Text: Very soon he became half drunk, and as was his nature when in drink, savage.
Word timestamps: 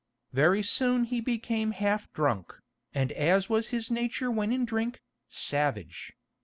Very 0.33 0.63
soon 0.63 1.03
he 1.03 1.21
became 1.21 1.73
half 1.77 2.11
drunk, 2.11 2.55
and 2.91 3.11
as 3.11 3.51
was 3.51 3.67
his 3.67 3.91
nature 3.91 4.31
when 4.31 4.51
in 4.51 4.65
drink, 4.65 4.99
savage. 5.29 6.13